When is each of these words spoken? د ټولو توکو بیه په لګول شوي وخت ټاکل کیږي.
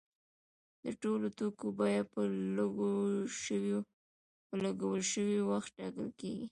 د 0.83 0.85
ټولو 1.01 1.27
توکو 1.37 1.67
بیه 1.77 2.03
په 2.13 2.21
لګول 4.63 5.01
شوي 5.11 5.39
وخت 5.49 5.69
ټاکل 5.79 6.07
کیږي. 6.19 6.39